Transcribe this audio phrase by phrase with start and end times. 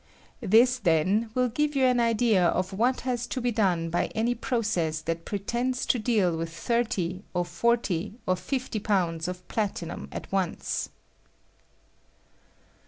[0.41, 4.33] This, then, will give you an idea of what has to be done by any
[4.33, 10.09] process that pretends to deal with thir ty, or forty, or fifty pounds of platinum
[10.11, 10.89] at once.